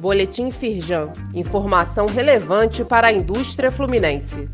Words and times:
Boletim 0.00 0.50
Firjan. 0.50 1.12
Informação 1.34 2.06
relevante 2.06 2.82
para 2.82 3.08
a 3.08 3.12
indústria 3.12 3.70
fluminense. 3.70 4.48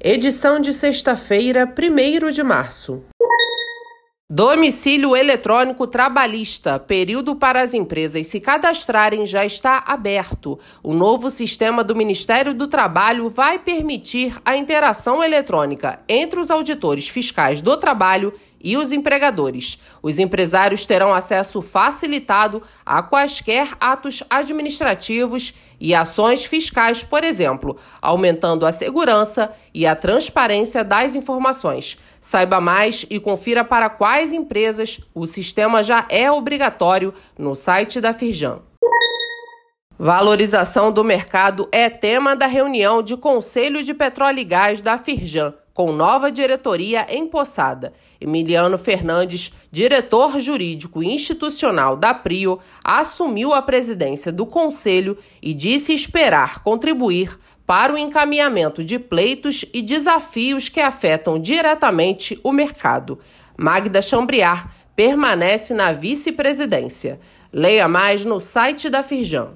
Edição 0.00 0.58
de 0.58 0.74
sexta-feira, 0.74 1.66
1 1.66 2.32
de 2.32 2.42
março. 2.42 3.04
Domicílio 4.30 5.16
eletrônico 5.16 5.86
trabalhista, 5.86 6.78
período 6.78 7.34
para 7.34 7.62
as 7.62 7.72
empresas 7.72 8.26
se 8.26 8.38
cadastrarem 8.38 9.24
já 9.24 9.42
está 9.42 9.82
aberto. 9.86 10.58
O 10.82 10.92
novo 10.92 11.30
sistema 11.30 11.82
do 11.82 11.96
Ministério 11.96 12.52
do 12.52 12.68
Trabalho 12.68 13.30
vai 13.30 13.58
permitir 13.58 14.36
a 14.44 14.54
interação 14.54 15.24
eletrônica 15.24 16.00
entre 16.06 16.38
os 16.38 16.50
auditores 16.50 17.08
fiscais 17.08 17.62
do 17.62 17.74
trabalho 17.78 18.34
e 18.62 18.76
os 18.76 18.92
empregadores. 18.92 19.80
Os 20.02 20.18
empresários 20.18 20.84
terão 20.84 21.12
acesso 21.12 21.62
facilitado 21.62 22.62
a 22.84 23.02
quaisquer 23.02 23.70
atos 23.80 24.22
administrativos 24.28 25.54
e 25.80 25.94
ações 25.94 26.44
fiscais, 26.44 27.02
por 27.02 27.22
exemplo, 27.22 27.76
aumentando 28.02 28.66
a 28.66 28.72
segurança 28.72 29.52
e 29.72 29.86
a 29.86 29.94
transparência 29.94 30.82
das 30.82 31.14
informações. 31.14 31.98
Saiba 32.20 32.60
mais 32.60 33.06
e 33.08 33.20
confira 33.20 33.64
para 33.64 33.88
quais 33.88 34.32
empresas 34.32 35.00
o 35.14 35.26
sistema 35.26 35.82
já 35.82 36.04
é 36.08 36.30
obrigatório 36.30 37.14
no 37.38 37.54
site 37.54 38.00
da 38.00 38.12
Firjan. 38.12 38.60
Valorização 40.00 40.92
do 40.92 41.02
mercado 41.02 41.68
é 41.72 41.90
tema 41.90 42.36
da 42.36 42.46
reunião 42.46 43.02
de 43.02 43.16
Conselho 43.16 43.82
de 43.82 43.92
Petróleo 43.92 44.38
e 44.38 44.44
Gás 44.44 44.80
da 44.80 44.96
Firjan 44.96 45.52
com 45.78 45.92
nova 45.92 46.32
diretoria 46.32 47.06
empossada. 47.08 47.92
Emiliano 48.20 48.76
Fernandes, 48.76 49.52
diretor 49.70 50.40
jurídico 50.40 51.04
institucional 51.04 51.96
da 51.96 52.12
Prio, 52.12 52.58
assumiu 52.84 53.54
a 53.54 53.62
presidência 53.62 54.32
do 54.32 54.44
conselho 54.44 55.16
e 55.40 55.54
disse 55.54 55.94
esperar 55.94 56.64
contribuir 56.64 57.38
para 57.64 57.94
o 57.94 57.96
encaminhamento 57.96 58.82
de 58.82 58.98
pleitos 58.98 59.64
e 59.72 59.80
desafios 59.80 60.68
que 60.68 60.80
afetam 60.80 61.38
diretamente 61.38 62.40
o 62.42 62.50
mercado. 62.50 63.20
Magda 63.56 64.02
Chambriar 64.02 64.74
permanece 64.96 65.74
na 65.74 65.92
vice-presidência. 65.92 67.20
Leia 67.52 67.86
mais 67.86 68.24
no 68.24 68.40
site 68.40 68.90
da 68.90 69.00
Firjan. 69.00 69.52